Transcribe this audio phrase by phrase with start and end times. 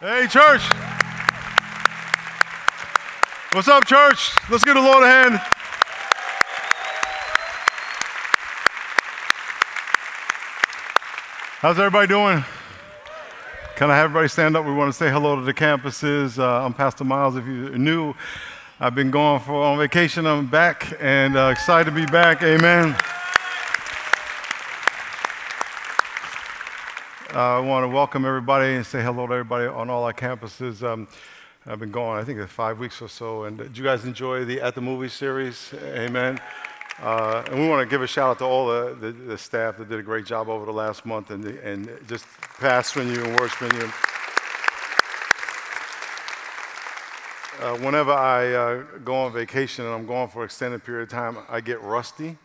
[0.00, 0.62] Hey, church.
[3.52, 4.30] What's up, church?
[4.48, 5.38] Let's give the Lord a hand.
[11.60, 12.42] How's everybody doing?
[13.76, 14.64] Can I have everybody stand up?
[14.64, 16.38] We want to say hello to the campuses.
[16.38, 17.36] Uh, I'm Pastor Miles.
[17.36, 18.14] If you're new,
[18.80, 20.26] I've been going for on vacation.
[20.26, 22.42] I'm back and uh, excited to be back.
[22.42, 22.96] Amen.
[27.32, 30.82] Uh, I want to welcome everybody and say hello to everybody on all our campuses.
[30.82, 31.06] Um,
[31.64, 33.44] I've been going, I think, five weeks or so.
[33.44, 35.72] And did you guys enjoy the At the Movies series?
[35.80, 36.40] Amen.
[37.00, 39.76] Uh, and we want to give a shout out to all the, the, the, staff
[39.76, 42.26] that did a great job over the last month and, the, and just
[42.58, 43.92] pastoring you and worshiping you.
[47.64, 51.10] Uh, whenever I uh, go on vacation and I'm going for an extended period of
[51.10, 52.38] time, I get rusty.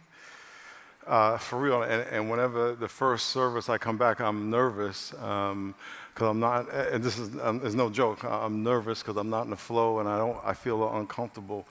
[1.08, 1.84] Uh, for real.
[1.84, 5.76] And, and, whenever the first service I come back, I'm nervous because um,
[6.20, 6.74] I'm not.
[6.74, 8.24] And this is um, there's no joke.
[8.24, 10.38] I'm nervous because I'm not in the flow and I don't.
[10.44, 11.68] I feel uncomfortable.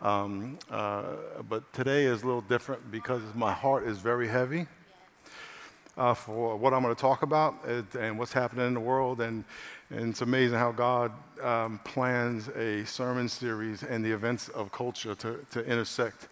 [0.00, 1.04] Um, uh,
[1.48, 4.66] but today is a little different because my heart is very heavy.
[5.96, 9.20] Uh, for what I'm going to talk about and what's happening in the world.
[9.20, 9.44] And,
[9.90, 15.14] and it's amazing how God um, plans a sermon series and the events of culture
[15.14, 16.26] to, to intersect.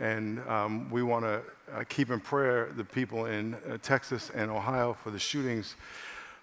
[0.00, 1.42] And um, we want to
[1.72, 5.76] uh, keep in prayer the people in uh, Texas and Ohio for the shootings,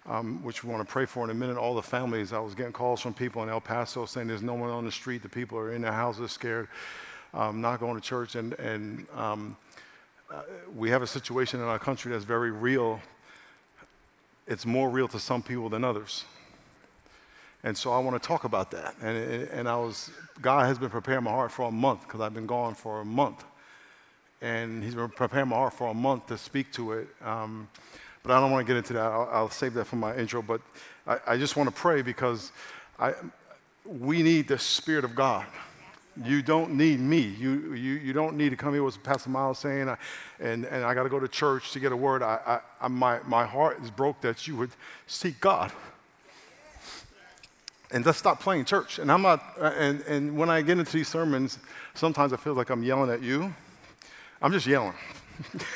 [0.06, 1.58] um, which we want to pray for in a minute.
[1.58, 4.54] All the families, I was getting calls from people in El Paso saying there's no
[4.54, 5.22] one on the street.
[5.22, 6.68] The people are in their houses scared,
[7.34, 8.36] um, not going to church.
[8.36, 9.56] And, and um,
[10.32, 10.42] uh,
[10.74, 13.00] we have a situation in our country that's very real.
[14.46, 16.24] It's more real to some people than others.
[17.64, 18.96] And so I want to talk about that.
[19.00, 20.10] And, and I was,
[20.40, 23.04] God has been preparing my heart for a month because I've been gone for a
[23.04, 23.44] month
[24.42, 27.08] and he's been preparing my heart for a month to speak to it.
[27.24, 27.68] Um,
[28.22, 29.04] but I don't want to get into that.
[29.04, 30.42] I'll, I'll, save that for my intro.
[30.42, 30.60] But
[31.06, 32.50] I, I just want to pray because
[32.98, 33.14] I,
[33.84, 35.46] we need the Spirit of God.
[36.24, 37.20] You don't need me.
[37.20, 39.96] You, you, you don't need to come here, with Pastor Miles saying, I,
[40.40, 42.22] and, and I got to go to church to get a word.
[42.22, 44.70] I, I, my, my heart is broke that you would
[45.06, 45.72] seek God.
[47.92, 48.98] And let's stop playing church.
[48.98, 51.58] And I'm not, uh, and, and when I get into these sermons,
[51.94, 53.52] sometimes I feel like I'm yelling at you
[54.42, 54.94] I'm just yelling.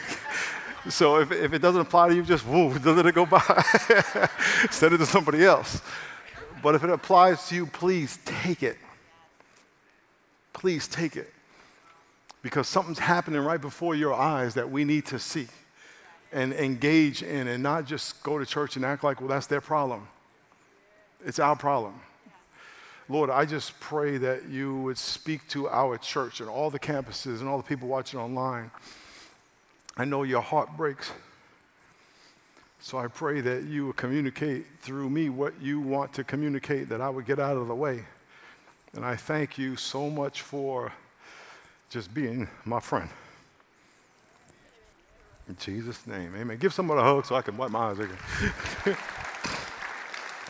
[0.88, 3.40] so if, if it doesn't apply to you, just woo, let it go by.
[4.70, 5.80] Send it to somebody else.
[6.62, 8.76] But if it applies to you, please take it.
[10.52, 11.32] Please take it.
[12.42, 15.46] Because something's happening right before your eyes that we need to see
[16.32, 19.60] and engage in and not just go to church and act like, well, that's their
[19.60, 20.08] problem.
[21.24, 22.00] It's our problem.
[23.08, 27.40] Lord, I just pray that you would speak to our church and all the campuses
[27.40, 28.70] and all the people watching online.
[29.96, 31.12] I know your heart breaks.
[32.80, 37.00] So I pray that you would communicate through me what you want to communicate, that
[37.00, 38.04] I would get out of the way.
[38.94, 40.92] And I thank you so much for
[41.90, 43.08] just being my friend.
[45.48, 46.58] In Jesus' name, amen.
[46.58, 48.16] Give somebody a hug so I can wipe my eyes again.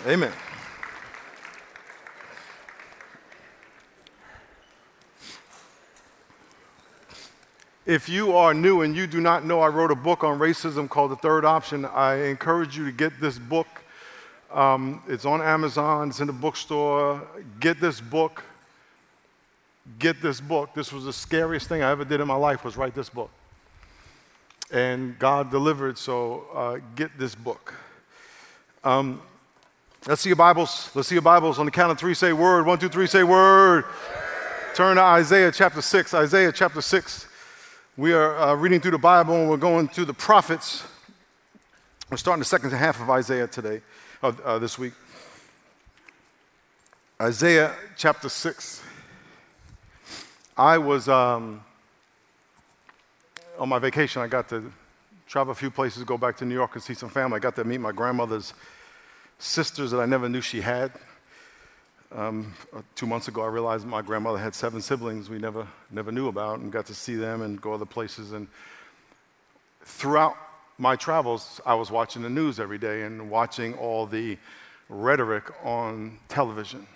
[0.06, 0.32] amen.
[7.86, 10.88] If you are new and you do not know, I wrote a book on racism
[10.88, 11.84] called The Third Option.
[11.84, 13.68] I encourage you to get this book.
[14.52, 17.24] Um, it's on Amazon, it's in the bookstore.
[17.60, 18.42] Get this book.
[20.00, 20.74] Get this book.
[20.74, 23.30] This was the scariest thing I ever did in my life was write this book.
[24.72, 27.72] And God delivered, so uh, get this book.
[28.82, 29.22] Um,
[30.08, 30.90] let's see your Bibles.
[30.92, 31.60] Let's see your Bibles.
[31.60, 32.66] On the count of three, say word.
[32.66, 33.84] One, two, three, say word.
[34.74, 36.14] Turn to Isaiah chapter 6.
[36.14, 37.25] Isaiah chapter 6.
[37.98, 40.84] We are uh, reading through the Bible and we're going through the prophets.
[42.10, 43.80] We're starting the second half of Isaiah today,
[44.22, 44.92] of uh, this week.
[47.18, 48.82] Isaiah chapter 6.
[50.58, 51.64] I was um,
[53.58, 54.20] on my vacation.
[54.20, 54.70] I got to
[55.26, 57.36] travel a few places, go back to New York and see some family.
[57.36, 58.52] I got to meet my grandmother's
[59.38, 60.92] sisters that I never knew she had.
[62.12, 66.12] Um, uh, two months ago, I realized my grandmother had seven siblings we never, never
[66.12, 68.32] knew about and got to see them and go other places.
[68.32, 68.46] And
[69.84, 70.36] throughout
[70.78, 74.38] my travels, I was watching the news every day and watching all the
[74.88, 76.86] rhetoric on television.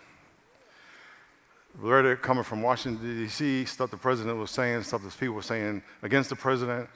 [1.79, 5.83] Rhetoric coming from Washington, D.C., stuff the president was saying, stuff that people were saying
[6.03, 6.89] against the president,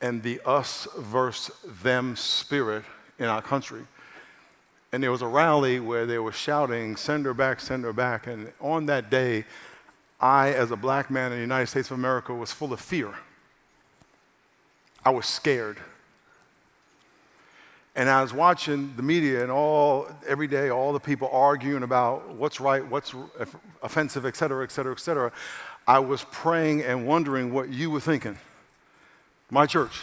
[0.00, 2.84] and the us versus them spirit
[3.18, 3.82] in our country
[4.92, 8.26] and there was a rally where they were shouting, send her back, send her back.
[8.26, 9.44] And on that day,
[10.20, 13.14] I, as a black man in the United States of America, was full of fear.
[15.04, 15.78] I was scared.
[17.94, 22.28] And I was watching the media and all, every day, all the people arguing about
[22.30, 23.14] what's right, what's
[23.82, 25.32] offensive, et cetera, et cetera, et cetera.
[25.86, 28.38] I was praying and wondering what you were thinking.
[29.50, 30.00] My church.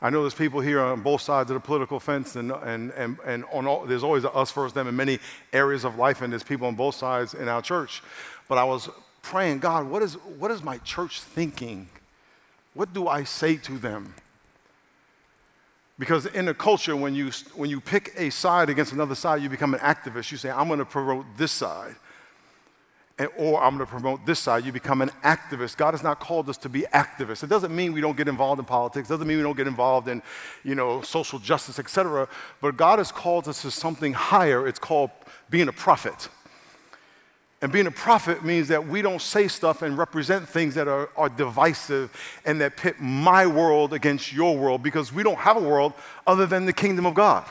[0.00, 3.18] I know there's people here on both sides of the political fence, and, and, and,
[3.24, 5.18] and on all, there's always us versus them in many
[5.52, 8.02] areas of life, and there's people on both sides in our church.
[8.48, 8.88] But I was
[9.22, 11.88] praying, God, what is, what is my church thinking?
[12.74, 14.14] What do I say to them?
[15.98, 19.48] Because in a culture, when you, when you pick a side against another side, you
[19.48, 20.30] become an activist.
[20.30, 21.96] You say, I'm going to promote this side.
[23.36, 24.64] Or I'm going to promote this side.
[24.64, 25.76] You become an activist.
[25.76, 27.42] God has not called us to be activists.
[27.42, 29.08] It doesn't mean we don't get involved in politics.
[29.08, 30.22] It doesn't mean we don't get involved in,
[30.62, 32.28] you know, social justice, etc.
[32.60, 34.68] But God has called us to something higher.
[34.68, 35.10] It's called
[35.50, 36.28] being a prophet.
[37.60, 41.10] And being a prophet means that we don't say stuff and represent things that are,
[41.16, 42.12] are divisive
[42.44, 45.92] and that pit my world against your world because we don't have a world
[46.24, 47.44] other than the kingdom of God.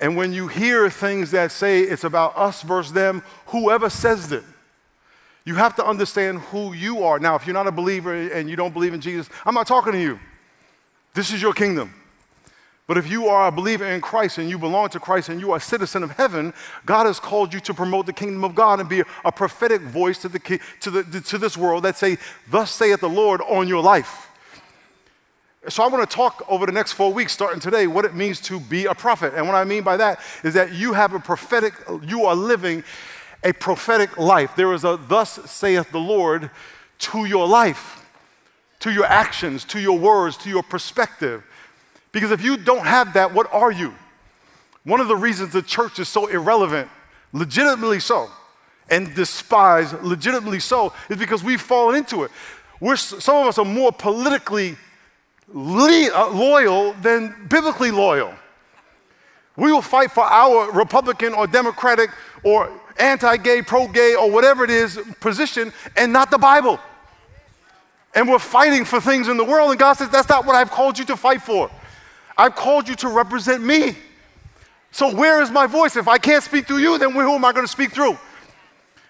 [0.00, 4.44] And when you hear things that say it's about us versus them, whoever says it,
[5.44, 7.18] you have to understand who you are.
[7.18, 9.92] Now, if you're not a believer and you don't believe in Jesus, I'm not talking
[9.92, 10.18] to you.
[11.14, 11.94] This is your kingdom.
[12.86, 15.52] But if you are a believer in Christ and you belong to Christ and you
[15.52, 16.52] are a citizen of heaven,
[16.84, 20.18] God has called you to promote the kingdom of God and be a prophetic voice
[20.18, 22.18] to, the, to, the, to this world that say,
[22.48, 24.25] Thus saith the Lord on your life.
[25.68, 28.40] So I want to talk over the next four weeks, starting today, what it means
[28.42, 29.34] to be a prophet.
[29.34, 32.84] And what I mean by that is that you have a prophetic, you are living
[33.42, 34.54] a prophetic life.
[34.54, 36.50] There is a thus saith the Lord
[36.98, 38.04] to your life,
[38.80, 41.42] to your actions, to your words, to your perspective.
[42.12, 43.92] Because if you don't have that, what are you?
[44.84, 46.88] One of the reasons the church is so irrelevant,
[47.32, 48.30] legitimately so,
[48.88, 52.30] and despised, legitimately so, is because we've fallen into it.
[52.78, 54.76] We're, some of us are more politically
[55.48, 58.34] Uh, loyal than biblically loyal.
[59.56, 62.10] We will fight for our Republican or Democratic
[62.42, 66.80] or anti gay, pro gay, or whatever it is position and not the Bible.
[68.14, 70.70] And we're fighting for things in the world, and God says, That's not what I've
[70.70, 71.70] called you to fight for.
[72.36, 73.96] I've called you to represent me.
[74.90, 75.96] So, where is my voice?
[75.96, 78.18] If I can't speak through you, then who am I going to speak through?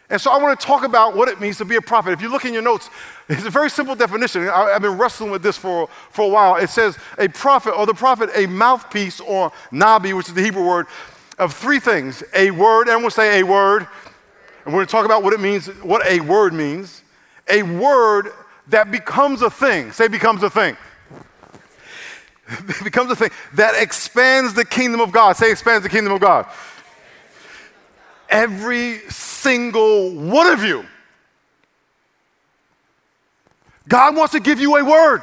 [0.09, 2.13] And so, I want to talk about what it means to be a prophet.
[2.13, 2.91] If you look in your notes,
[3.29, 4.49] it's a very simple definition.
[4.49, 6.57] I, have been wrestling with this for, for a while.
[6.57, 10.65] It says a prophet, or the prophet, a mouthpiece, or nabi, which is the Hebrew
[10.65, 10.87] word,
[11.39, 13.87] of three things a word, and we'll say a word.
[14.65, 17.03] And we're going to talk about what it means, what a word means.
[17.49, 18.33] A word
[18.69, 19.93] that becomes a thing.
[19.93, 20.77] Say, becomes a thing.
[22.85, 25.37] becomes a thing that expands the kingdom of God.
[25.37, 26.47] Say, expands the kingdom of God.
[28.29, 30.85] Every single one of you.
[33.89, 35.23] God wants to give you a word.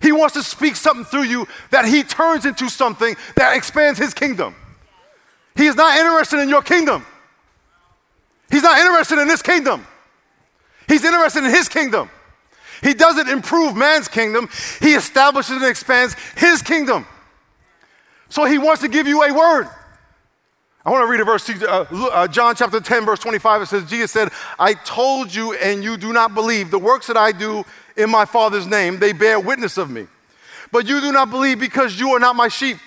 [0.00, 4.14] He wants to speak something through you that He turns into something that expands His
[4.14, 4.54] kingdom.
[5.56, 7.04] He is not interested in your kingdom.
[8.50, 9.86] He's not interested in this kingdom.
[10.86, 12.10] He's interested in His kingdom.
[12.82, 14.48] He doesn't improve man's kingdom,
[14.80, 17.06] he establishes and expands his kingdom.
[18.28, 19.68] So he wants to give you a word.
[20.84, 23.62] I want to read a verse, uh, uh, John chapter 10, verse 25.
[23.62, 26.70] It says, Jesus said, I told you, and you do not believe.
[26.70, 27.64] The works that I do
[27.96, 30.06] in my Father's name, they bear witness of me.
[30.70, 32.78] But you do not believe because you are not my sheep.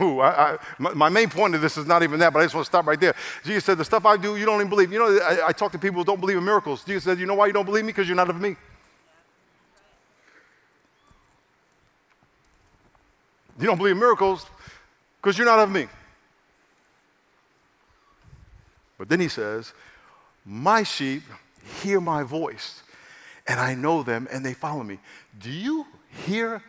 [0.00, 2.54] Ooh, I, I, my, main point of this is not even that, but I just
[2.54, 3.14] want to stop right there.
[3.44, 4.92] Jesus said, The stuff I do, you don't even believe.
[4.92, 6.84] You know, I, I talk to people who don't believe in miracles.
[6.84, 7.92] Jesus said, You know why you don't believe me?
[7.92, 8.56] Because you're not of me.
[13.58, 14.44] You don't believe in miracles
[15.22, 15.86] because you're not of me.
[18.98, 19.72] But then he says,
[20.44, 21.22] My sheep
[21.82, 22.82] hear my voice,
[23.46, 24.98] and I know them, and they follow me.
[25.38, 25.86] Do you
[26.24, 26.62] hear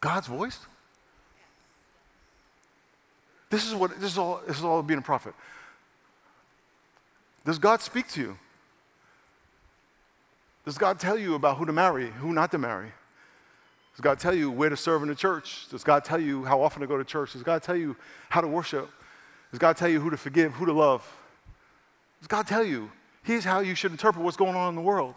[0.00, 0.58] God's voice?
[3.50, 5.34] This is what this is all this is all being a prophet.
[7.44, 8.38] Does God speak to you?
[10.64, 12.92] Does God tell you about who to marry, who not to marry?
[13.94, 15.68] Does God tell you where to serve in the church?
[15.68, 17.32] Does God tell you how often to go to church?
[17.32, 17.96] Does God tell you
[18.28, 18.88] how to worship?
[19.50, 21.06] Does God tell you who to forgive, who to love?
[22.20, 22.90] Does God tell you
[23.22, 25.14] here's how you should interpret what's going on in the world?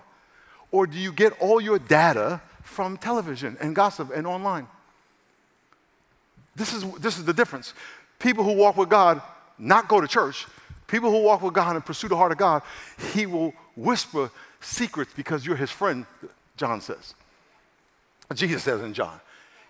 [0.72, 4.68] Or do you get all your data from television and gossip and online?
[6.56, 7.74] This is, this is the difference.
[8.20, 9.22] People who walk with God
[9.58, 10.48] not go to church.
[10.88, 12.62] People who walk with God and pursue the heart of God,
[13.14, 16.06] He will whisper secrets because you're His friend,
[16.58, 17.16] John says.
[18.34, 19.20] Jesus says in John.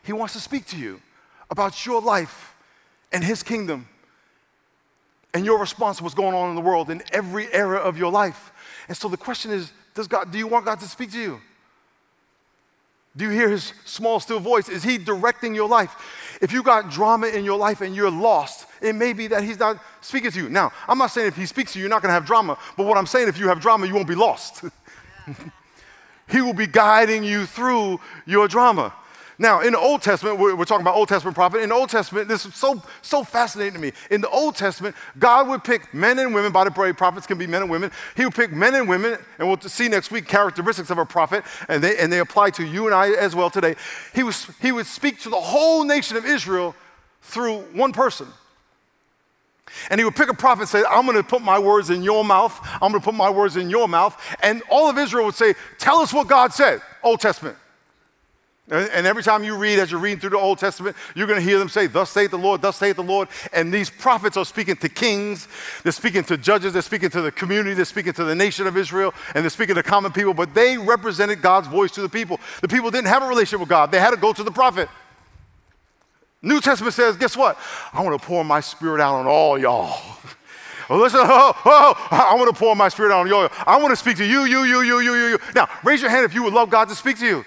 [0.04, 1.02] He wants to speak to you
[1.50, 2.56] about your life
[3.12, 3.88] and his kingdom
[5.34, 8.12] and your response to what's going on in the world in every area of your
[8.12, 8.52] life.
[8.88, 11.42] And so the question is, does God, do you want God to speak to you?
[13.16, 14.70] Do you hear his small, still voice?
[14.70, 16.38] Is he directing your life?
[16.42, 19.60] If you got drama in your life and you're lost, it may be that he's
[19.60, 20.50] not speaking to you.
[20.50, 22.58] Now, I'm not saying if he speaks to you, you're not going to have drama,
[22.76, 24.64] but what I'm saying, if you have drama, you won't be lost.
[26.28, 28.92] he will be guiding you through your drama.
[29.40, 31.62] Now, in the Old Testament, we're, we're, talking about Old Testament prophet.
[31.62, 33.92] In the Old Testament, this is so, so fascinating to me.
[34.12, 37.38] In the Old Testament, God would pick men and women, by the way, prophets can
[37.38, 37.92] be men and women.
[38.16, 41.44] He would pick men and women, and we'll see next week characteristics of a prophet,
[41.68, 43.76] and they, and they apply to you and I as well today.
[44.14, 46.76] He, was, he would speak to the whole nation of Israel
[47.22, 48.28] through one person.
[49.90, 52.04] And he would pick a prophet and say, I'm going to put my words in
[52.04, 52.60] your mouth.
[52.74, 54.16] I'm going to put my words in your mouth.
[54.44, 56.82] And all of Israel would say, Tell us what God said.
[57.02, 57.58] Old Testament.
[58.70, 61.46] And every time you read, as you're reading through the Old Testament, you're going to
[61.46, 63.28] hear them say, Thus saith the Lord, thus saith the Lord.
[63.52, 65.50] And these prophets are speaking to kings,
[65.84, 68.78] they're speaking to judges, they're speaking to the community, they're speaking to the nation of
[68.78, 72.40] Israel, and they're speaking to common people, but they represented God's voice to the people.
[72.62, 74.88] The people didn't have a relationship with God, they had to go to the prophet.
[76.42, 77.58] New Testament says, Guess what?
[77.92, 80.00] I want to pour my spirit out on all y'all.
[80.90, 83.50] Oh, listen, oh, oh, oh I want to pour my spirit out on y'all.
[83.66, 85.40] I want to speak to you, you, you, you, you, you, you.
[85.56, 87.46] Now, raise your hand if you would love God to speak to you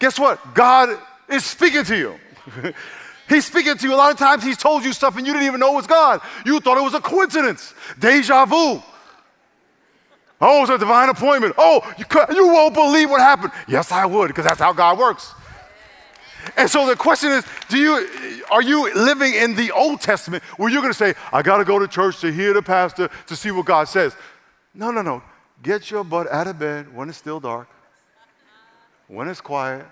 [0.00, 0.54] guess what?
[0.54, 2.18] God is speaking to you.
[3.28, 3.94] he's speaking to you.
[3.94, 5.86] A lot of times he's told you stuff and you didn't even know it was
[5.86, 6.20] God.
[6.44, 7.72] You thought it was a coincidence.
[8.00, 8.82] Deja vu.
[10.42, 11.54] Oh, it's a divine appointment.
[11.58, 12.04] Oh, you,
[12.34, 13.52] you won't believe what happened.
[13.68, 15.34] Yes, I would, because that's how God works.
[16.56, 18.08] And so the question is, do you
[18.50, 21.64] are you living in the Old Testament where you're going to say, I got to
[21.64, 24.16] go to church to hear the pastor to see what God says?
[24.72, 25.22] No, no, no.
[25.62, 27.68] Get your butt out of bed when it's still dark
[29.10, 29.84] when it's quiet,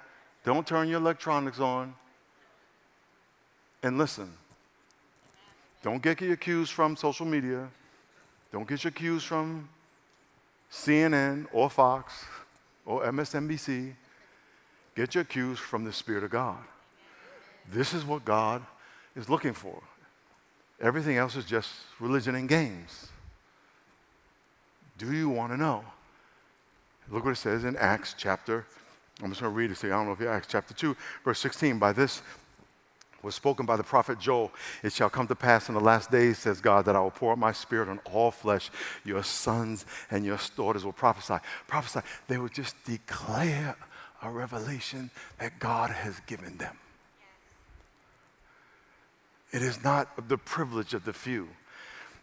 [0.44, 1.92] don't turn your electronics on,
[3.82, 4.32] and listen.
[5.82, 7.68] Don't get your cues from social media.
[8.52, 9.68] Don't get your cues from
[10.72, 12.24] CNN or Fox
[12.86, 13.92] or MSNBC.
[14.94, 16.58] Get your cues from the Spirit of God.
[17.72, 18.62] This is what God
[19.16, 19.82] is looking for.
[20.80, 23.08] Everything else is just religion and games.
[24.96, 25.84] Do you want to know?
[27.10, 28.64] Look what it says in Acts chapter
[29.22, 29.76] I'm just going to read it.
[29.78, 29.92] to you.
[29.92, 31.78] I don't know if you Acts chapter 2, verse 16.
[31.78, 32.22] By this
[33.22, 34.52] was spoken by the prophet Joel.
[34.82, 37.32] It shall come to pass in the last days, says God, that I will pour
[37.32, 38.70] out my spirit on all flesh.
[39.04, 41.42] Your sons and your daughters will prophesy.
[41.66, 42.00] Prophesy.
[42.28, 43.76] They will just declare
[44.22, 46.76] a revelation that God has given them.
[49.50, 51.48] It is not the privilege of the few.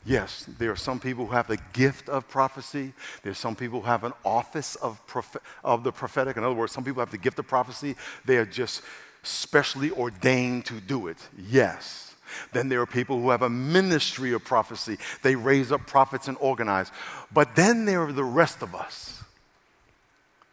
[0.05, 2.93] Yes, there are some people who have the gift of prophecy.
[3.23, 6.37] There's some people who have an office of, prophet, of the prophetic.
[6.37, 7.95] In other words, some people have the gift of prophecy.
[8.23, 8.83] They are just
[9.23, 11.17] specially ordained to do it.
[11.49, 12.13] Yes.
[12.53, 14.97] Then there are people who have a ministry of prophecy.
[15.23, 16.91] They raise up prophets and organize.
[17.33, 19.23] But then there are the rest of us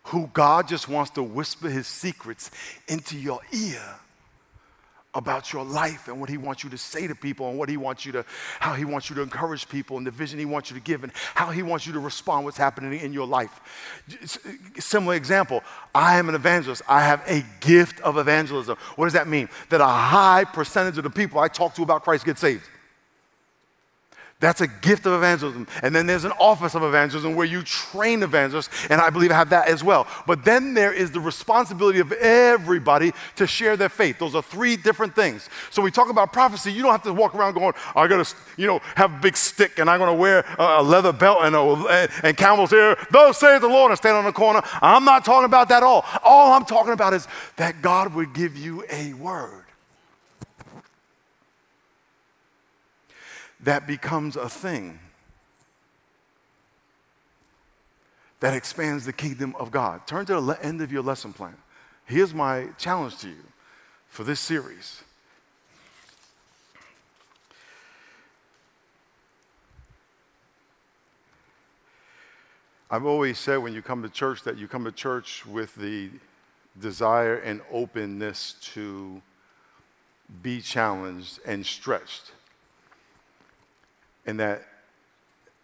[0.05, 2.51] who God just wants to whisper his secrets
[2.89, 3.83] into your ear
[5.15, 7.77] about your life and what he wants you to say to people and what he
[7.77, 8.25] wants you to
[8.61, 11.05] how he wants you to encourage people and the vision he wants you to give
[11.05, 13.61] and how he wants you to respond what's happening in your life.
[14.79, 15.63] Similar example
[15.95, 16.83] i am an evangelist.
[16.89, 18.77] I have a gift of evangelism.
[18.97, 19.49] What does that mean?
[19.69, 22.65] That a high percentage of the people i talk to about christ get saved
[24.43, 25.69] that's a gift of evangelism.
[25.83, 29.35] And then there's an office of evangelism where you train evangelists, and I believe I
[29.35, 30.09] have that as well.
[30.27, 34.19] But then there is the responsibility of everybody to share their faith.
[34.19, 35.49] Those are three different things.
[35.71, 38.67] So we talk about prophecy, you don't have to walk around going, I gotta, you
[38.67, 42.37] know, have a big stick and I'm gonna wear a leather belt and, a, and
[42.37, 42.97] camel's hair.
[43.13, 44.61] Those says the Lord, and stand on the corner.
[44.81, 46.05] I'm not talking about that at all.
[46.25, 49.62] All I'm talking about is that God would give you a word.
[53.63, 54.99] That becomes a thing
[58.41, 60.07] that expands the kingdom of God.
[60.07, 61.57] Turn to the end of your lesson plan.
[62.05, 63.45] Here's my challenge to you
[64.09, 65.03] for this series.
[72.91, 76.11] I've always said when you come to church that you come to church with the
[76.79, 79.23] desire and openness to
[80.43, 82.33] be challenged and stretched
[84.27, 84.63] and that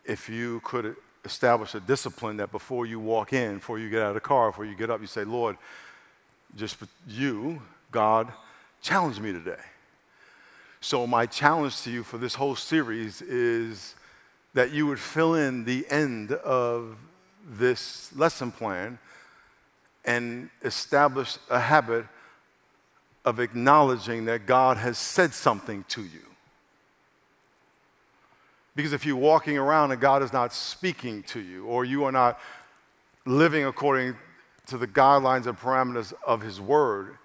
[0.05, 4.09] if you could establish a discipline that before you walk in, before you get out
[4.09, 5.57] of the car, before you get up, you say, Lord,
[6.57, 7.61] just you,
[7.91, 8.33] God,
[8.81, 9.61] challenge me today.
[10.81, 13.97] So, my challenge to you for this whole series is
[14.55, 16.97] that you would fill in the end of
[17.49, 18.99] this lesson plan
[20.05, 22.07] and establish a habit
[23.25, 26.28] of acknowledging that God has said something to you.
[28.79, 32.13] Because if you're walking around and God is not speaking to you, or you are
[32.13, 32.39] not
[33.27, 34.15] living according
[34.69, 37.19] to the guidelines and parameters of His Word,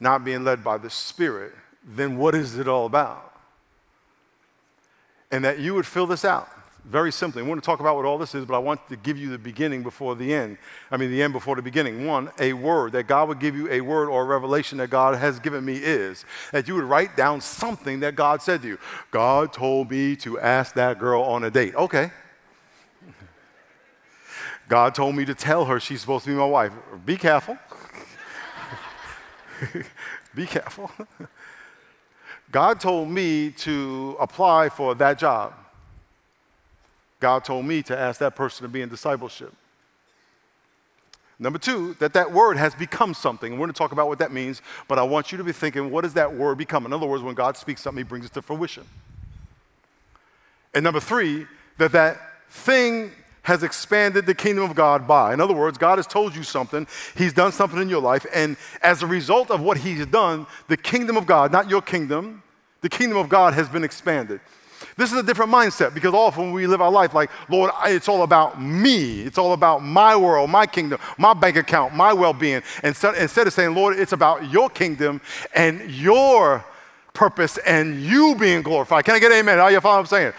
[0.00, 1.52] not being led by the Spirit,
[1.84, 3.38] then what is it all about?
[5.30, 6.48] And that you would fill this out
[6.84, 7.42] very simply.
[7.42, 9.30] I want to talk about what all this is, but I want to give you
[9.30, 10.58] the beginning before the end.
[10.90, 12.06] I mean, the end before the beginning.
[12.06, 15.16] One, a word, that God would give you a word or a revelation that God
[15.16, 18.78] has given me is that you would write down something that God said to you.
[19.10, 21.74] God told me to ask that girl on a date.
[21.74, 22.10] Okay.
[24.68, 26.72] God told me to tell her she's supposed to be my wife.
[27.06, 27.56] Be careful.
[30.34, 30.90] be careful.
[32.52, 35.54] God told me to apply for that job.
[37.24, 39.50] God told me to ask that person to be in discipleship.
[41.38, 43.52] Number two, that that word has become something.
[43.52, 45.90] We're going to talk about what that means, but I want you to be thinking,
[45.90, 46.84] what does that word become?
[46.84, 48.84] In other words, when God speaks something, he brings it to fruition.
[50.74, 51.46] And number three,
[51.78, 55.32] that that thing has expanded the kingdom of God by.
[55.32, 58.58] In other words, God has told you something, He's done something in your life, and
[58.82, 62.42] as a result of what He's done, the kingdom of God, not your kingdom,
[62.82, 64.40] the kingdom of God has been expanded.
[64.96, 68.22] This is a different mindset because often we live our life like, Lord, it's all
[68.22, 69.22] about me.
[69.22, 72.62] It's all about my world, my kingdom, my bank account, my well being.
[72.84, 75.20] Instead, instead of saying, Lord, it's about your kingdom
[75.54, 76.64] and your
[77.12, 79.04] purpose and you being glorified.
[79.04, 79.58] Can I get amen?
[79.58, 80.32] Are you follow what I'm saying?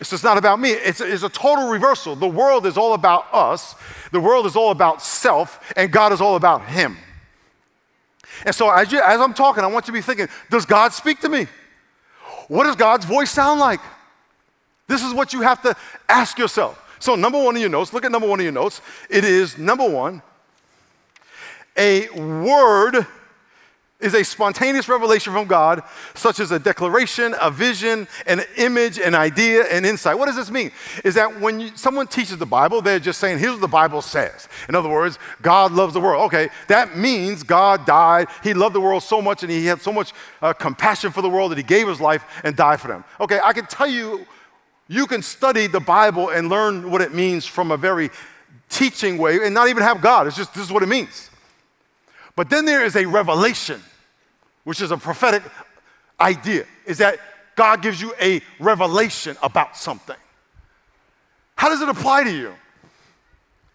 [0.00, 0.70] It's just not about me.
[0.70, 2.16] It's, it's a total reversal.
[2.16, 3.76] The world is all about us,
[4.10, 6.96] the world is all about self, and God is all about Him.
[8.44, 10.92] And so as, you, as I'm talking, I want you to be thinking, does God
[10.92, 11.46] speak to me?
[12.48, 13.80] What does God's voice sound like?
[14.92, 15.74] This is what you have to
[16.06, 16.78] ask yourself.
[16.98, 18.82] So, number one in your notes, look at number one in your notes.
[19.08, 20.20] It is number one,
[21.78, 23.06] a word
[24.02, 25.82] is a spontaneous revelation from God,
[26.14, 30.18] such as a declaration, a vision, an image, an idea, an insight.
[30.18, 30.72] What does this mean?
[31.04, 34.02] Is that when you, someone teaches the Bible, they're just saying, here's what the Bible
[34.02, 34.48] says.
[34.68, 36.26] In other words, God loves the world.
[36.26, 38.28] Okay, that means God died.
[38.42, 41.30] He loved the world so much and he had so much uh, compassion for the
[41.30, 43.04] world that he gave his life and died for them.
[43.20, 44.26] Okay, I can tell you,
[44.92, 48.10] you can study the Bible and learn what it means from a very
[48.68, 50.26] teaching way and not even have God.
[50.26, 51.30] It's just, this is what it means.
[52.36, 53.80] But then there is a revelation
[54.64, 55.42] which is a prophetic
[56.20, 57.18] idea, is that
[57.56, 60.16] God gives you a revelation about something.
[61.56, 62.54] How does it apply to you?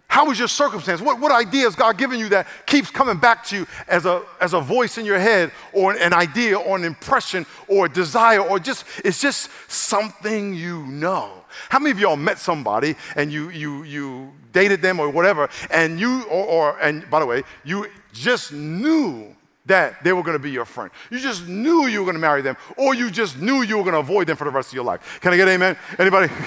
[0.08, 1.02] How is your circumstance?
[1.02, 4.22] What, what idea has God given you that keeps coming back to you as a,
[4.40, 8.40] as a voice in your head or an idea or an impression or a desire
[8.40, 11.44] or just, it's just something you know?
[11.68, 16.00] How many of y'all met somebody and you, you, you dated them or whatever and
[16.00, 20.42] you, or, or and by the way, you just knew that they were going to
[20.42, 20.90] be your friend.
[21.10, 23.84] You just knew you were going to marry them, or you just knew you were
[23.84, 25.18] going to avoid them for the rest of your life.
[25.20, 25.76] Can I get amen?
[25.98, 26.32] Anybody?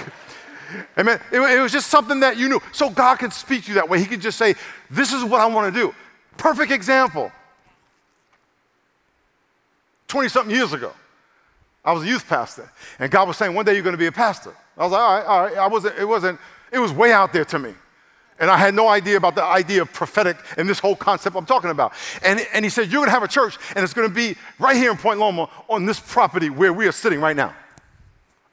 [0.98, 1.20] amen.
[1.32, 2.62] It, it, was just something that you knew.
[2.72, 4.00] So God could speak to you that way.
[4.00, 4.56] He could just say,
[4.90, 5.96] This is what I want to do.
[6.38, 7.32] Perfect example.
[10.08, 10.92] 20 something years ago,
[11.86, 14.08] I was a youth pastor, and God was saying, One day you're going to be
[14.08, 14.54] a pastor.
[14.78, 15.58] I was like, All right, all right.
[15.58, 16.40] I wasn't, it wasn't,
[16.72, 17.74] it was way out there to me.
[18.40, 21.46] And I had no idea about the idea of prophetic and this whole concept I'm
[21.46, 21.94] talking about.
[22.24, 24.36] And, and he said, You're going to have a church, and it's going to be
[24.60, 27.54] right here in Point Loma on this property where we are sitting right now.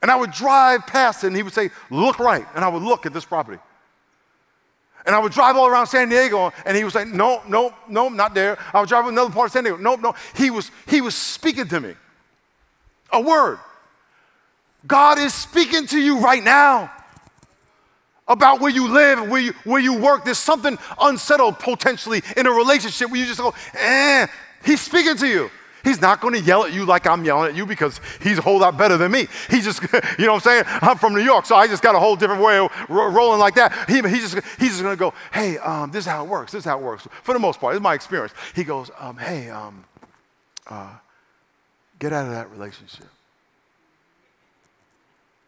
[0.01, 2.47] And I would drive past it, and he would say, Look right.
[2.55, 3.59] And I would look at this property.
[5.07, 8.09] And I would drive all around San Diego, and he would say, No, no, no,
[8.09, 8.59] not there.
[8.73, 9.79] I would drive another part of San Diego.
[9.79, 10.15] No, no.
[10.37, 11.95] He was, he was speaking to me.
[13.13, 13.59] A word.
[14.87, 16.93] God is speaking to you right now
[18.29, 20.25] about where you live, where you, where you work.
[20.25, 24.27] There's something unsettled potentially in a relationship where you just go, eh,
[24.65, 25.51] he's speaking to you.
[25.85, 28.43] He's not going to yell at you like I'm yelling at you because he's a
[28.43, 29.29] whole lot better than me.
[29.49, 29.83] He's just,
[30.19, 30.65] you know what I'm saying?
[30.83, 33.39] I'm from New York, so I just got a whole different way of ro- rolling
[33.39, 33.89] like that.
[33.89, 36.53] He, he's just, he's just going to go, hey, um, this is how it works.
[36.53, 37.07] This is how it works.
[37.23, 38.33] For the most part, is my experience.
[38.55, 39.85] He goes, um, hey, um,
[40.67, 40.95] uh,
[41.99, 43.07] get out of that relationship.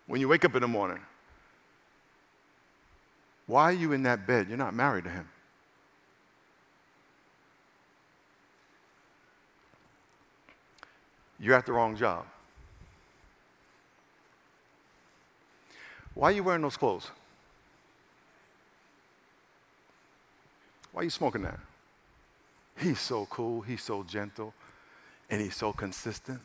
[0.06, 0.98] When you wake up in the morning,
[3.46, 4.48] why are you in that bed?
[4.48, 5.28] You're not married to him.
[11.40, 12.26] You're at the wrong job.
[16.14, 17.10] Why are you wearing those clothes?
[20.92, 21.58] Why are you smoking that?
[22.76, 24.52] He's so cool, he's so gentle,
[25.30, 26.40] and he's so consistent.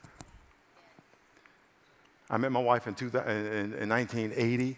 [2.30, 4.78] I met my wife in, in, in 1980.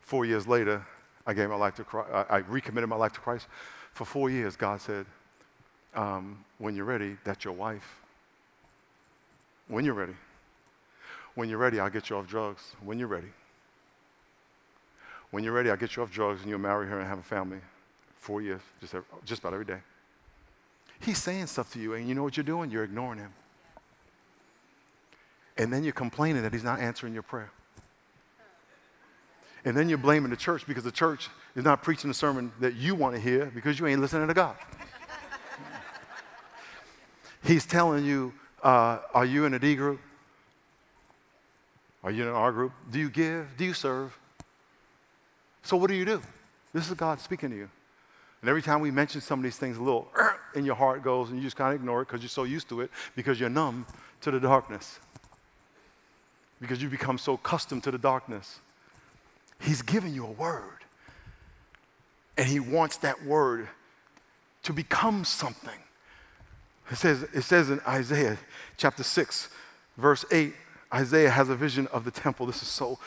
[0.00, 0.84] Four years later,
[1.26, 2.10] I gave my life to Christ.
[2.30, 3.48] I recommitted my life to Christ.
[3.92, 5.06] For four years, God said,
[5.94, 8.05] um, when you're ready, that's your wife.
[9.68, 10.14] When you're ready.
[11.34, 12.62] When you're ready, I'll get you off drugs.
[12.82, 13.28] When you're ready.
[15.30, 17.22] When you're ready, I'll get you off drugs and you'll marry her and have a
[17.22, 17.58] family.
[18.18, 19.78] four years, just, just about every day.
[20.98, 22.70] He's saying stuff to you, and you know what you're doing?
[22.70, 23.32] You're ignoring him.
[25.58, 27.50] And then you're complaining that he's not answering your prayer.
[29.64, 32.74] And then you're blaming the church because the church is not preaching the sermon that
[32.74, 34.54] you want to hear because you ain't listening to God.
[37.44, 38.32] he's telling you,
[38.66, 40.00] uh, Are you in a D group?
[42.02, 42.72] Are you in an R group?
[42.90, 43.46] Do you give?
[43.56, 44.16] Do you serve?
[45.62, 46.20] So, what do you do?
[46.72, 47.70] This is God speaking to you.
[48.40, 50.08] And every time we mention some of these things, a little
[50.54, 52.68] in your heart goes, and you just kind of ignore it because you're so used
[52.68, 53.86] to it, because you're numb
[54.22, 54.98] to the darkness.
[56.60, 58.60] Because you become so accustomed to the darkness.
[59.60, 60.84] He's giving you a word.
[62.36, 63.68] And He wants that word
[64.64, 65.78] to become something.
[66.90, 68.38] It says, it says in Isaiah
[68.76, 69.48] chapter 6,
[69.96, 70.54] verse 8,
[70.94, 72.46] Isaiah has a vision of the temple.
[72.46, 72.98] This is so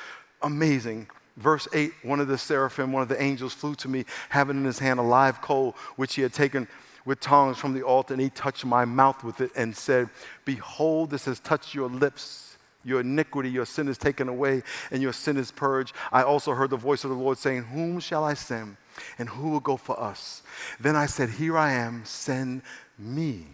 [0.42, 1.08] amazing.
[1.38, 4.66] Verse 8 one of the seraphim, one of the angels, flew to me, having in
[4.66, 6.68] his hand a live coal, which he had taken
[7.06, 10.10] with tongs from the altar, and he touched my mouth with it and said,
[10.44, 12.46] Behold, this has touched your lips.
[12.86, 15.94] Your iniquity, your sin is taken away, and your sin is purged.
[16.14, 18.78] I also heard the voice of the Lord saying, Whom shall I send?
[19.18, 20.44] And who will go for us?
[20.80, 22.62] Then I said, Here I am, send
[22.98, 23.48] me.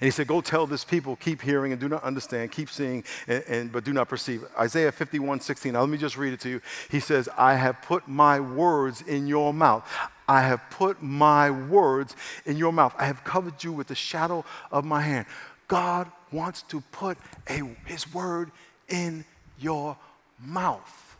[0.00, 3.04] And he said, Go tell this people, keep hearing and do not understand, keep seeing,
[3.26, 4.44] and, and, but do not perceive.
[4.58, 5.72] Isaiah 51 16.
[5.72, 6.60] Now, let me just read it to you.
[6.90, 9.88] He says, I have put my words in your mouth.
[10.28, 12.94] I have put my words in your mouth.
[12.98, 15.26] I have covered you with the shadow of my hand.
[15.68, 18.50] God wants to put a, his word
[18.88, 19.24] in
[19.58, 19.96] your
[20.44, 21.16] mouth.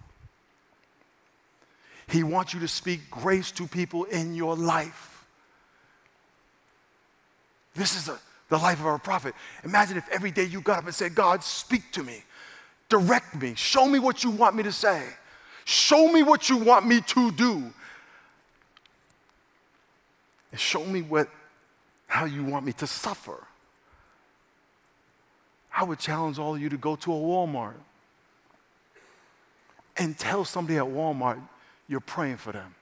[2.08, 5.24] He wants you to speak grace to people in your life.
[7.74, 8.18] This is a
[8.52, 9.34] the life of our prophet.
[9.64, 12.22] Imagine if every day you got up and said, God, speak to me,
[12.90, 15.02] direct me, show me what you want me to say,
[15.64, 17.72] show me what you want me to do,
[20.50, 21.30] and show me what,
[22.06, 23.42] how you want me to suffer.
[25.74, 27.72] I would challenge all of you to go to a Walmart
[29.96, 31.40] and tell somebody at Walmart
[31.88, 32.74] you're praying for them.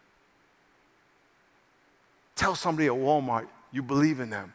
[2.34, 4.52] Tell somebody at Walmart you believe in them.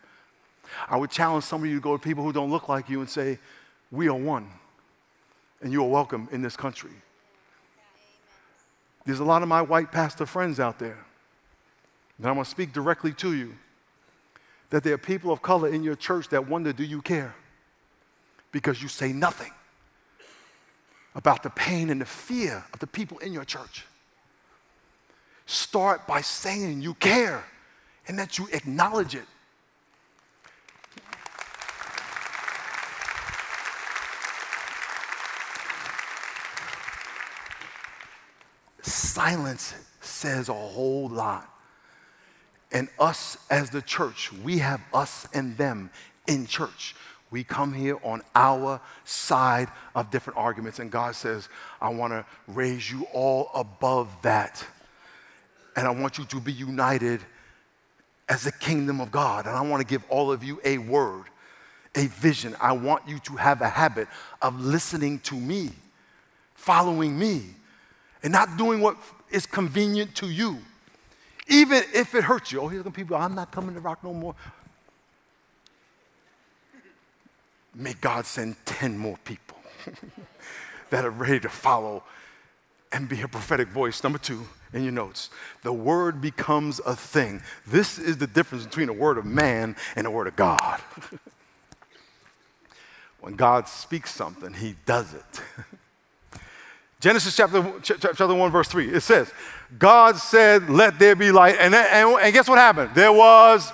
[0.87, 2.99] I would challenge some of you to go to people who don't look like you
[2.99, 3.39] and say,
[3.91, 4.49] We are one,
[5.61, 6.91] and you are welcome in this country.
[9.05, 10.97] There's a lot of my white pastor friends out there,
[12.17, 13.55] and I'm to speak directly to you
[14.69, 17.35] that there are people of color in your church that wonder, Do you care?
[18.51, 19.51] Because you say nothing
[21.13, 23.85] about the pain and the fear of the people in your church.
[25.45, 27.43] Start by saying you care
[28.07, 29.25] and that you acknowledge it.
[39.15, 41.49] Silence says a whole lot.
[42.73, 45.89] And us as the church, we have us and them
[46.27, 46.95] in church.
[47.31, 51.47] We come here on our side of different arguments, and God says,
[51.81, 54.65] I want to raise you all above that.
[55.77, 57.21] And I want you to be united
[58.27, 59.45] as the kingdom of God.
[59.45, 61.25] And I want to give all of you a word,
[61.95, 62.53] a vision.
[62.59, 64.09] I want you to have a habit
[64.41, 65.69] of listening to me,
[66.55, 67.55] following me,
[68.25, 68.97] and not doing what
[69.29, 70.57] is convenient to you,
[71.47, 72.59] even if it hurts you.
[72.59, 74.33] Oh, here's some people, I'm not coming to rock no more.
[77.75, 79.57] May God send 10 more people
[80.89, 82.03] that are ready to follow
[82.91, 84.03] and be a prophetic voice.
[84.03, 85.29] Number two, in your notes,
[85.61, 87.43] the word becomes a thing.
[87.67, 90.81] This is the difference between a word of man and a word of God.
[93.19, 95.41] when God speaks something, he does it.
[97.05, 99.31] Genesis chapter, chapter 1, verse 3, it says,
[99.77, 101.55] God said, Let there be light.
[101.59, 102.95] And, and, and guess what happened?
[102.95, 103.71] There was,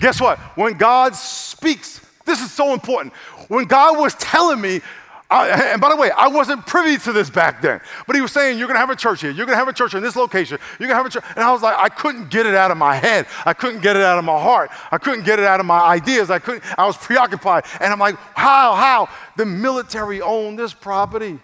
[0.00, 0.38] guess what?
[0.54, 3.14] When God speaks, this is so important.
[3.48, 4.82] When God was telling me,
[5.30, 8.58] and by the way, I wasn't privy to this back then, but he was saying,
[8.58, 9.30] You're going to have a church here.
[9.30, 10.58] You're going to have a church in this location.
[10.78, 11.24] You're going to have a church.
[11.34, 13.28] And I was like, I couldn't get it out of my head.
[13.46, 14.70] I couldn't get it out of my heart.
[14.90, 16.30] I couldn't get it out of my ideas.
[16.30, 17.64] I couldn't, I was preoccupied.
[17.80, 19.08] And I'm like, How, how?
[19.38, 21.38] The military owned this property.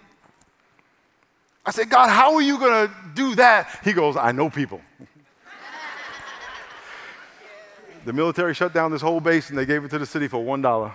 [1.69, 3.81] I said, God, how are you going to do that?
[3.85, 4.81] He goes, I know people.
[8.07, 10.43] the military shut down this whole base and they gave it to the city for
[10.43, 10.95] $1.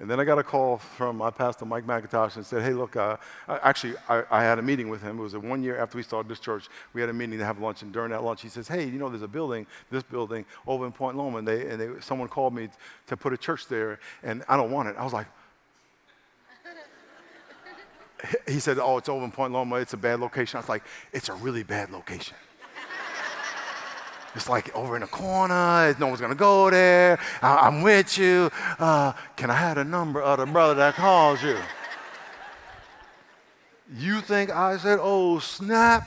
[0.00, 2.96] And then I got a call from my pastor, Mike MacIntosh, and said, Hey, look,
[2.96, 3.16] uh,
[3.48, 5.20] actually, I, I, had a meeting with him.
[5.20, 6.68] It was one year after we started this church.
[6.94, 8.98] We had a meeting to have lunch, and during that lunch, he says, Hey, you
[8.98, 12.26] know, there's a building, this building over in Point Loma, and, they, and they, someone
[12.26, 12.70] called me
[13.06, 14.96] to put a church there, and I don't want it.
[14.98, 15.26] I was like,
[18.46, 19.76] he said, Oh, it's over in Point Loma.
[19.76, 20.58] It's a bad location.
[20.58, 22.36] I was like, It's a really bad location.
[24.34, 25.96] It's like over in a corner.
[25.98, 27.18] No one's going to go there.
[27.42, 28.50] I- am with you.
[28.78, 31.56] Uh, can I have the number of the brother that calls you?
[33.96, 36.06] You think I said, oh, snap?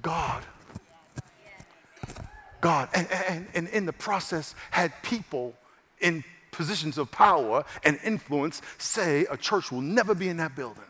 [0.00, 0.44] God.
[2.60, 2.88] God.
[2.94, 5.54] And, and, and in the process, had people
[6.00, 10.82] in positions of power and influence say a church will never be in that building.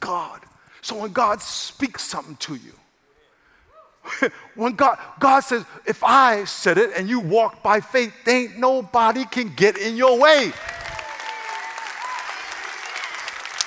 [0.00, 0.40] God.
[0.80, 6.90] So when God speaks something to you, when God, God says, if I said it
[6.96, 10.52] and you walk by faith, ain't nobody can get in your way.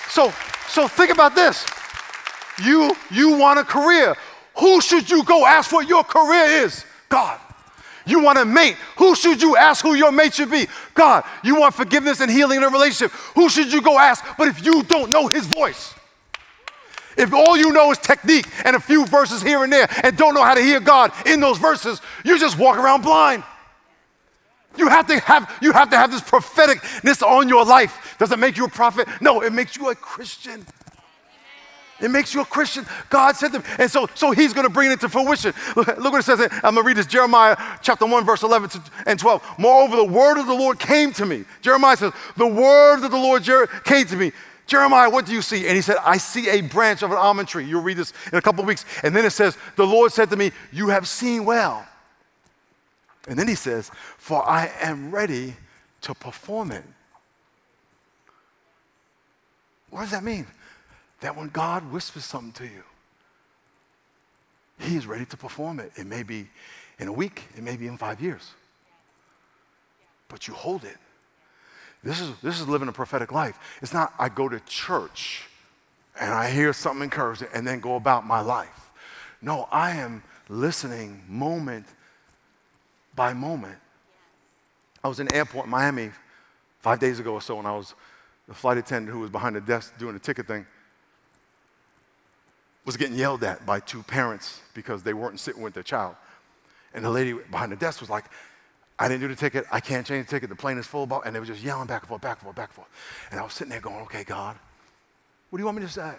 [0.09, 0.33] So,
[0.67, 1.65] so think about this.
[2.63, 4.15] You, you want a career.
[4.57, 6.85] Who should you go ask what your career is?
[7.09, 7.39] God.
[8.05, 8.75] You want a mate.
[8.97, 10.67] Who should you ask who your mate should be?
[10.93, 11.23] God.
[11.43, 13.11] You want forgiveness and healing in a relationship.
[13.33, 14.23] Who should you go ask?
[14.37, 15.93] But if you don't know his voice,
[17.17, 20.33] if all you know is technique and a few verses here and there and don't
[20.33, 23.43] know how to hear God in those verses, you just walk around blind.
[24.77, 28.15] You have to have, you have, to have this propheticness on your life.
[28.19, 29.07] Does it make you a prophet?
[29.21, 30.65] No, it makes you a Christian.
[32.01, 32.85] It makes you a Christian.
[33.09, 33.63] God said them.
[33.79, 35.53] And so, so he's going to bring it to fruition.
[35.75, 36.41] Look, look what it says.
[36.41, 39.55] I'm going to read this Jeremiah chapter 1, verse 11 and 12.
[39.57, 41.45] Moreover, the word of the Lord came to me.
[41.61, 43.43] Jeremiah says, The word of the Lord
[43.85, 44.33] came to me.
[44.67, 45.67] Jeremiah, what do you see?
[45.67, 47.65] And he said, I see a branch of an almond tree.
[47.65, 48.83] You'll read this in a couple of weeks.
[49.03, 51.85] And then it says, The Lord said to me, You have seen well.
[53.27, 55.55] And then he says, For I am ready
[56.01, 56.83] to perform it.
[59.91, 60.45] What does that mean?
[61.21, 62.83] That when God whispers something to you,
[64.79, 65.91] he is ready to perform it.
[65.95, 66.47] It may be
[66.99, 68.51] in a week, it may be in five years.
[70.27, 70.97] But you hold it.
[72.03, 73.57] This is, this is living a prophetic life.
[73.81, 75.43] It's not I go to church
[76.19, 78.91] and I hear something encouraging and then go about my life.
[79.41, 81.85] No, I am listening moment
[83.15, 83.77] by moment.
[85.03, 86.11] I was in the airport in Miami
[86.79, 87.93] five days ago or so, and I was
[88.47, 90.65] the flight attendant who was behind the desk doing the ticket thing
[92.85, 96.15] was getting yelled at by two parents because they weren't sitting with their child.
[96.93, 98.25] And the lady behind the desk was like,
[98.97, 99.65] I didn't do the ticket.
[99.71, 100.49] I can't change the ticket.
[100.49, 101.09] The plane is full.
[101.25, 102.87] And they were just yelling back and forth, back and forth, back and forth.
[103.31, 104.55] And I was sitting there going, okay, God,
[105.49, 106.13] what do you want me to say?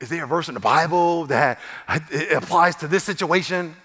[0.00, 1.60] Is there a verse in the Bible that
[2.34, 3.76] applies to this situation?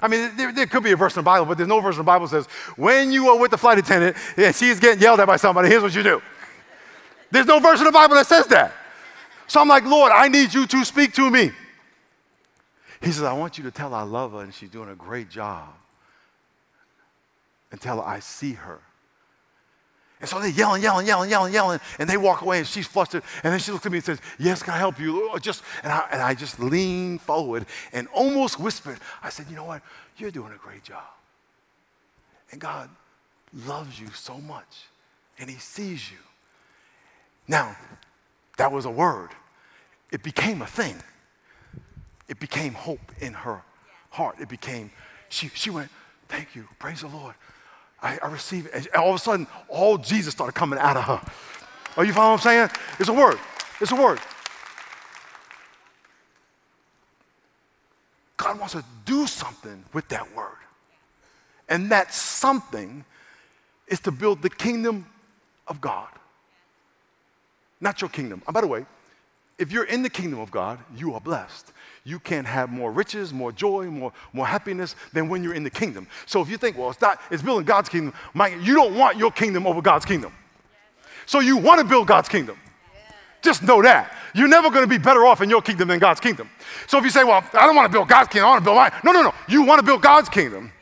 [0.00, 1.96] I mean, there, there, could be a verse in the Bible, but there's no verse
[1.96, 2.46] in the Bible that says,
[2.76, 5.82] when you are with the flight attendant and she's getting yelled at by somebody, here's
[5.82, 6.22] what you do.
[7.32, 8.72] There's no verse in the Bible that says that.
[9.46, 11.50] So I'm like, Lord, I need you to speak to me.
[13.02, 15.28] He says, I want you to tell I love her and she's doing a great
[15.28, 15.68] job.
[17.70, 18.80] And tell her I see her.
[20.20, 23.22] And so they're yelling, yelling, yelling, yelling, yelling, and they walk away and she's flustered.
[23.42, 25.30] And then she looks at me and says, Yes, can I help you?
[25.40, 29.64] Just and I, and I just leaned forward and almost whispered, I said, You know
[29.64, 29.82] what?
[30.16, 31.02] You're doing a great job.
[32.52, 32.88] And God
[33.66, 34.86] loves you so much,
[35.38, 36.18] and He sees you.
[37.46, 37.76] Now,
[38.56, 39.30] that was a word.
[40.10, 40.96] It became a thing.
[42.28, 43.62] It became hope in her
[44.10, 44.36] heart.
[44.40, 44.90] It became,
[45.28, 45.90] she, she went,
[46.28, 47.34] Thank you, praise the Lord.
[48.02, 48.74] I, I receive it.
[48.74, 51.20] And all of a sudden, all Jesus started coming out of her.
[51.96, 52.70] Are you following what I'm saying?
[52.98, 53.38] It's a word.
[53.80, 54.20] It's a word.
[58.36, 60.56] God wants to do something with that word.
[61.68, 63.04] And that something
[63.88, 65.06] is to build the kingdom
[65.66, 66.08] of God.
[67.84, 68.42] Not your kingdom.
[68.46, 68.84] And by the way,
[69.56, 71.72] if you're in the kingdom of God, you are blessed
[72.04, 75.70] you can't have more riches, more joy, more, more happiness than when you're in the
[75.70, 76.06] kingdom.
[76.26, 79.16] So if you think, well, it's not, it's building God's kingdom, Mike, you don't want
[79.16, 80.32] your kingdom over God's kingdom.
[81.26, 82.58] So you want to build God's kingdom.
[83.40, 84.14] Just know that.
[84.34, 86.50] You're never going to be better off in your kingdom than God's kingdom.
[86.86, 88.64] So if you say, well, I don't want to build God's kingdom, I want to
[88.64, 88.92] build mine.
[89.02, 89.34] No, no, no.
[89.48, 90.72] You want to build God's kingdom.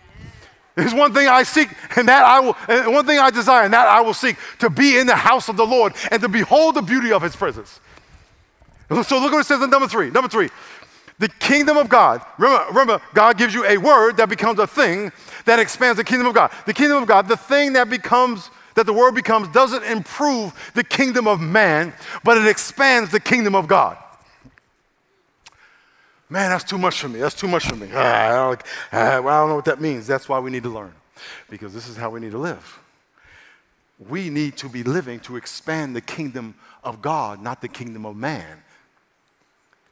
[0.74, 3.74] There's one thing I seek, and that I will, and one thing I desire, and
[3.74, 6.76] that I will seek to be in the house of the Lord and to behold
[6.76, 7.78] the beauty of his presence.
[8.88, 10.10] So look what it says in number three.
[10.10, 10.50] Number three,
[11.18, 12.22] the kingdom of God.
[12.38, 15.12] Remember, remember, God gives you a word that becomes a thing
[15.44, 16.50] that expands the kingdom of God.
[16.66, 20.84] The kingdom of God, the thing that becomes, that the word becomes, doesn't improve the
[20.84, 21.92] kingdom of man,
[22.24, 23.98] but it expands the kingdom of God.
[26.32, 27.18] Man, that's too much for me.
[27.18, 27.88] That's too much for me.
[27.92, 30.06] Ah, I, don't, ah, I don't know what that means.
[30.06, 30.94] That's why we need to learn,
[31.50, 32.80] because this is how we need to live.
[34.08, 38.16] We need to be living to expand the kingdom of God, not the kingdom of
[38.16, 38.62] man.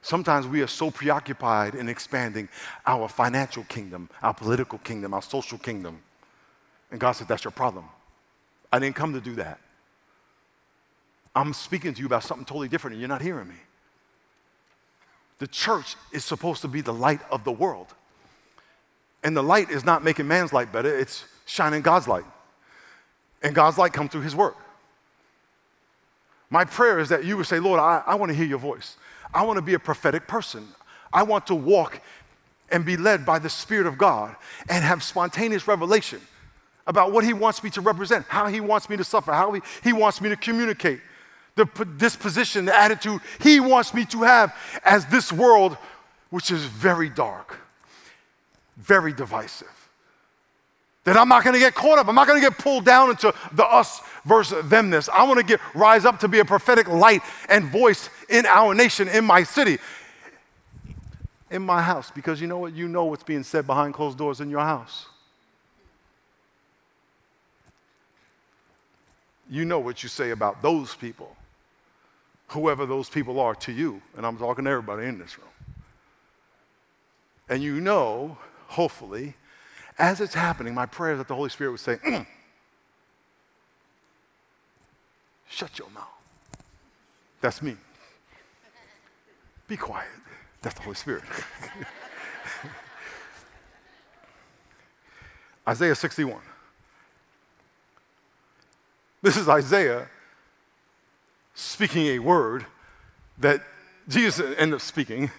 [0.00, 2.48] Sometimes we are so preoccupied in expanding
[2.87, 6.00] our financial kingdom, our political kingdom, our social kingdom.
[6.90, 7.85] And God said, That's your problem.
[8.72, 9.61] I didn't come to do that.
[11.37, 13.57] I'm speaking to you about something totally different and you're not hearing me.
[15.40, 17.88] The church is supposed to be the light of the world.
[19.24, 22.24] And the light is not making man's light better, it's shining God's light.
[23.42, 24.57] And God's light comes through his work.
[26.50, 28.96] My prayer is that you would say, Lord, I, I want to hear your voice.
[29.33, 30.68] I want to be a prophetic person.
[31.12, 32.00] I want to walk
[32.70, 34.37] and be led by the Spirit of God
[34.68, 36.20] and have spontaneous revelation
[36.87, 39.62] about what He wants me to represent, how He wants me to suffer, how He,
[39.83, 41.00] he wants me to communicate,
[41.56, 41.64] the
[41.96, 45.76] disposition, the attitude He wants me to have as this world,
[46.30, 47.58] which is very dark,
[48.76, 49.68] very divisive.
[51.04, 52.08] That I'm not gonna get caught up.
[52.08, 55.08] I'm not gonna get pulled down into the us versus themness.
[55.08, 59.08] I wanna get rise up to be a prophetic light and voice in our nation,
[59.08, 59.78] in my city,
[61.50, 62.10] in my house.
[62.10, 62.74] Because you know what?
[62.74, 65.06] You know what's being said behind closed doors in your house.
[69.50, 71.34] You know what you say about those people,
[72.50, 74.02] whoever those people are to you.
[74.16, 75.48] And I'm talking to everybody in this room.
[77.48, 78.36] And you know,
[78.66, 79.34] hopefully,
[79.98, 82.26] as it's happening, my prayer is that the Holy Spirit would say, mm,
[85.48, 86.06] Shut your mouth.
[87.40, 87.76] That's me.
[89.66, 90.06] Be quiet.
[90.62, 91.24] That's the Holy Spirit.
[95.68, 96.40] Isaiah 61.
[99.22, 100.08] This is Isaiah
[101.60, 102.66] speaking a word
[103.38, 103.62] that
[104.08, 105.30] Jesus ended up speaking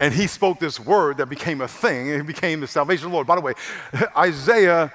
[0.00, 3.10] and he spoke this word that became a thing, and it became the salvation of
[3.10, 3.26] the Lord.
[3.26, 3.52] By the way,
[4.16, 4.90] Isaiah,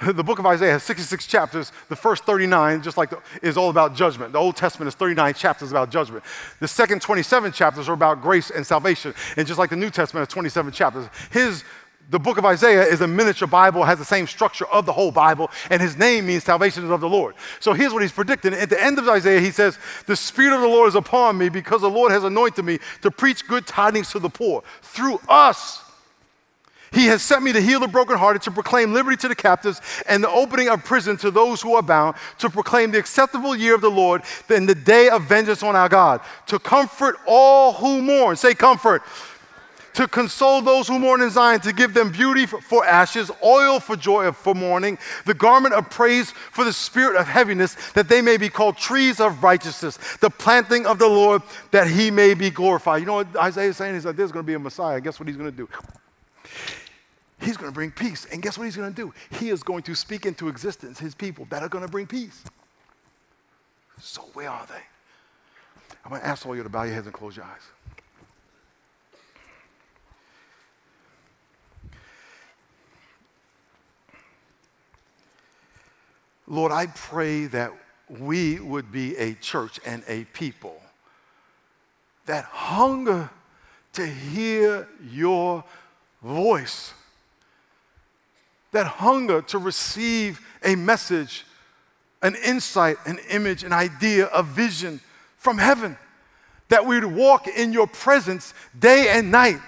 [0.00, 1.72] the book of Isaiah has 66 chapters.
[1.90, 4.32] The first 39, just like the, is all about judgment.
[4.32, 6.24] The Old Testament is 39 chapters about judgment.
[6.60, 9.14] The second 27 chapters are about grace and salvation.
[9.36, 11.62] And just like the New Testament has 27 chapters, his
[12.10, 15.10] the book of Isaiah is a miniature Bible, has the same structure of the whole
[15.10, 17.34] Bible, and his name means salvation is of the Lord.
[17.58, 18.54] So here's what he's predicting.
[18.54, 21.48] At the end of Isaiah, he says, The Spirit of the Lord is upon me
[21.48, 24.62] because the Lord has anointed me to preach good tidings to the poor.
[24.82, 25.82] Through us,
[26.92, 30.22] he has sent me to heal the brokenhearted, to proclaim liberty to the captives, and
[30.22, 33.80] the opening of prison to those who are bound, to proclaim the acceptable year of
[33.80, 38.36] the Lord, and the day of vengeance on our God, to comfort all who mourn.
[38.36, 39.02] Say, comfort
[39.96, 43.96] to console those who mourn in Zion, to give them beauty for, ashes, oil for
[43.96, 48.36] joy for mourning, the garment of praise for the spirit of heaviness, that they may
[48.36, 53.00] be called trees of righteousness, the planting of the Lord, that he may be glorified.
[53.00, 53.94] You know what Isaiah is saying?
[53.94, 55.00] He's like, there's going to be a Messiah.
[55.00, 55.66] Guess what he's going to do?
[57.40, 58.26] He's going to bring peace.
[58.30, 59.14] And guess what he's going to do?
[59.38, 62.44] He is going to speak into existence his people that are going to bring peace.
[63.98, 64.82] So, where are they?
[66.04, 67.62] I'm going to ask all you to bow your heads and close your eyes.
[76.46, 77.72] Lord, I pray that
[78.08, 80.80] we would be a church and a people
[82.26, 83.30] that hunger
[83.94, 85.64] to hear your
[86.22, 86.92] voice,
[88.72, 91.44] that hunger to receive a message,
[92.22, 95.00] an insight, an image, an idea, a vision
[95.36, 95.96] from heaven,
[96.68, 99.60] that we would walk in your presence day and night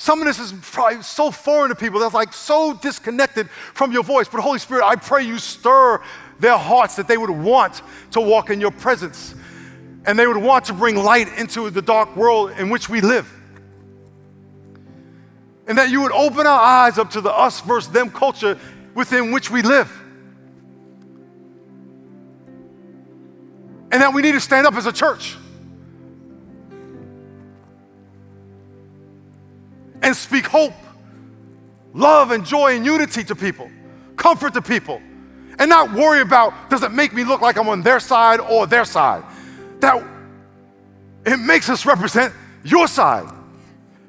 [0.00, 4.04] some of this is probably so foreign to people that's like so disconnected from your
[4.04, 4.28] voice.
[4.28, 6.00] But Holy Spirit, I pray you stir
[6.38, 7.82] their hearts that they would want
[8.12, 9.34] to walk in your presence
[10.06, 13.28] and they would want to bring light into the dark world in which we live.
[15.66, 18.56] And that you would open our eyes up to the us versus them culture
[18.94, 19.90] within which we live.
[23.90, 25.36] And that we need to stand up as a church
[30.02, 30.72] and speak hope,
[31.94, 33.70] love, and joy and unity to people,
[34.16, 35.00] comfort to people,
[35.58, 38.66] and not worry about does it make me look like I'm on their side or
[38.66, 39.24] their side.
[39.80, 40.04] That
[41.26, 42.32] it makes us represent
[42.64, 43.28] your side,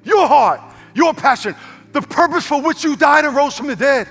[0.03, 0.61] your heart,
[0.93, 1.55] your passion,
[1.91, 4.07] the purpose for which you died and rose from the dead.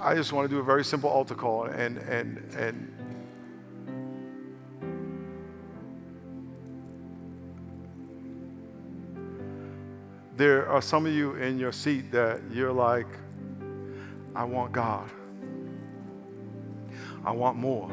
[0.00, 2.94] I just want to do a very simple altar call and and and
[10.38, 13.08] there are some of you in your seat that you're like,
[14.36, 15.10] I want God.
[17.24, 17.90] I want more.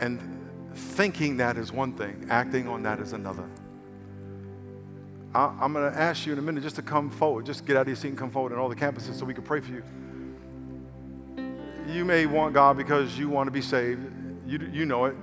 [0.00, 0.20] And
[0.74, 3.48] thinking that is one thing, acting on that is another.
[5.36, 7.44] I, am going to ask you in a minute just to come forward.
[7.44, 9.34] Just get out of your seat and come forward in all the campuses so we
[9.34, 9.82] can pray for you.
[11.86, 14.00] You may want God because you want to be saved.
[14.46, 15.14] You, you know it.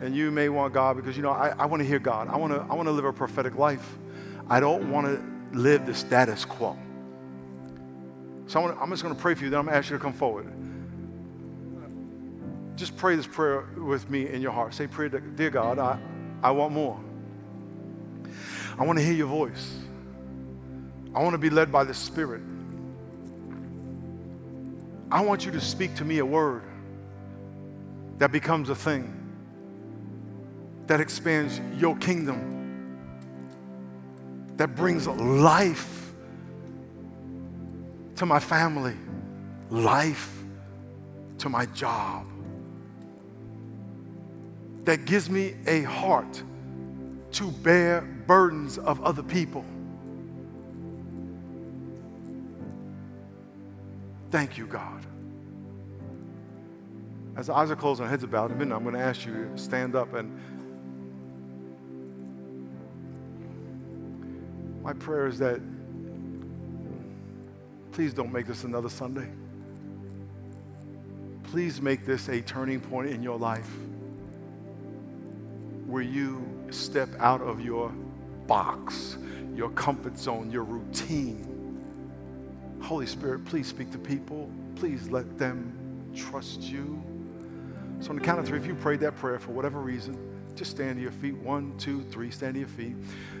[0.00, 2.28] And you may want God because, you know, I, I want to hear God.
[2.28, 3.98] I want to I want to live a prophetic life.
[4.48, 6.78] I don't want to live the status quo.
[8.46, 9.98] So I'm, I'm just going to pray for you, then I'm going to ask you
[9.98, 10.50] to come forward.
[12.76, 14.72] Just pray this prayer with me in your heart.
[14.72, 15.98] Say, Dear God, I,
[16.42, 16.98] I want more.
[18.78, 19.74] I want to hear your voice.
[21.14, 22.42] I want to be led by the Spirit.
[25.10, 26.62] I want you to speak to me a word
[28.18, 29.14] that becomes a thing,
[30.86, 32.98] that expands your kingdom,
[34.56, 36.12] that brings life
[38.16, 38.96] to my family,
[39.70, 40.42] life
[41.38, 42.26] to my job,
[44.84, 46.42] that gives me a heart
[47.32, 49.64] to bear burdens of other people.
[54.30, 55.04] Thank you, God.
[57.36, 59.58] As the eyes are closed and heads are bowed, I'm going to ask you to
[59.58, 60.38] stand up and
[64.82, 65.60] my prayer is that
[67.92, 69.28] please don't make this another Sunday.
[71.44, 73.70] Please make this a turning point in your life
[75.86, 77.90] where you step out of your
[78.48, 79.16] box,
[79.54, 81.44] your comfort zone, your routine.
[82.80, 84.50] Holy Spirit, please speak to people.
[84.74, 85.72] Please let them
[86.16, 87.00] trust you.
[88.00, 90.16] So, on the count of three, if you prayed that prayer for whatever reason,
[90.56, 91.36] just stand to your feet.
[91.36, 92.96] One, two, three, stand to your feet.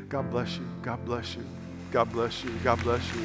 [0.08, 0.66] God bless you.
[0.82, 1.44] God bless you.
[1.90, 2.50] God bless you.
[2.62, 3.22] God bless you.